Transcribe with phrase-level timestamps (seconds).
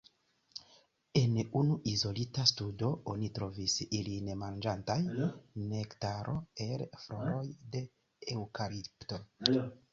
[1.19, 4.97] En unu izolita studo oni trovis ilin manĝantaj
[5.69, 7.87] nektaron el floroj de
[8.39, 9.25] eŭkalipto.